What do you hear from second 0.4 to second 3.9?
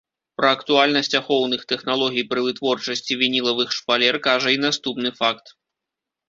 актуальнасць ахоўных тэхналогій пры вытворчасці вінілавых